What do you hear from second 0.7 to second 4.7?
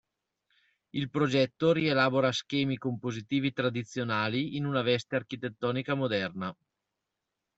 Il progetto rielabora schemi compositivi tradizionali in